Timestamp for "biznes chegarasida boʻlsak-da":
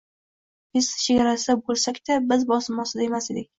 0.77-2.19